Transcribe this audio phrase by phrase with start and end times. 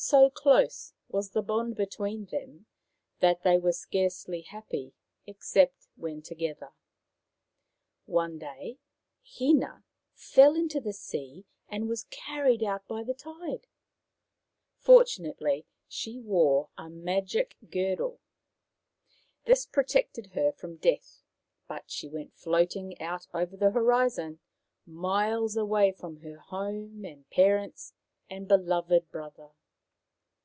[0.00, 2.66] So close was the bond between them
[3.18, 4.92] that they were scarcely happy
[5.26, 6.68] except when together.
[8.06, 8.78] One day
[9.26, 9.82] Hina
[10.14, 13.66] fell into the sea and was carried out by the tide.
[14.76, 18.20] Fortunately she wore a magic girdle.
[19.46, 21.24] This protected her from death,
[21.66, 24.38] but she went floating out over the horizon,
[24.86, 27.94] miles away from her home and parents
[28.30, 29.48] and beloved brother.